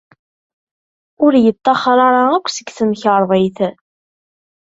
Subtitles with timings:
[1.25, 3.57] Ur yettaxer ara akk seg temkarḍit.